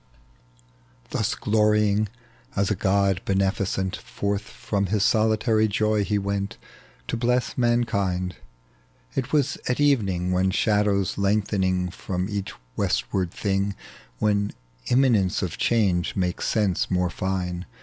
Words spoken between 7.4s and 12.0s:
mankind. It was at evening, When shadows lengthen